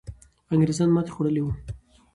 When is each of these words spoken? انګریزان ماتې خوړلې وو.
انګریزان 0.53 0.89
ماتې 0.93 1.11
خوړلې 1.15 1.41
وو. 1.43 1.53